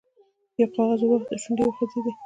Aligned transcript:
یو 0.59 0.67
کاغذ 0.75 0.99
ور 1.01 1.11
واخیست، 1.11 1.41
شونډې 1.43 1.63
یې 1.65 1.67
وخوځېدې. 1.67 2.11